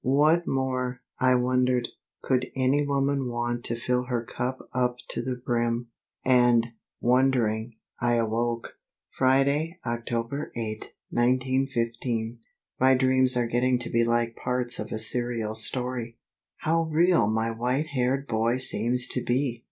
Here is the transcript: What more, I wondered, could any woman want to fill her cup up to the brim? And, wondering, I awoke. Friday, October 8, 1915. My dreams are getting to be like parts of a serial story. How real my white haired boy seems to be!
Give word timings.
What 0.03 0.47
more, 0.47 1.01
I 1.19 1.35
wondered, 1.35 1.87
could 2.23 2.47
any 2.55 2.83
woman 2.87 3.29
want 3.29 3.63
to 3.65 3.75
fill 3.75 4.05
her 4.05 4.23
cup 4.23 4.67
up 4.73 4.95
to 5.09 5.21
the 5.21 5.35
brim? 5.35 5.89
And, 6.25 6.65
wondering, 6.99 7.75
I 8.01 8.13
awoke. 8.15 8.79
Friday, 9.11 9.77
October 9.85 10.51
8, 10.55 10.93
1915. 11.11 12.39
My 12.79 12.95
dreams 12.95 13.37
are 13.37 13.45
getting 13.45 13.77
to 13.77 13.91
be 13.91 14.03
like 14.03 14.35
parts 14.35 14.79
of 14.79 14.91
a 14.91 14.97
serial 14.97 15.53
story. 15.53 16.17
How 16.57 16.81
real 16.91 17.27
my 17.27 17.51
white 17.51 17.89
haired 17.89 18.27
boy 18.27 18.57
seems 18.57 19.05
to 19.09 19.23
be! 19.23 19.59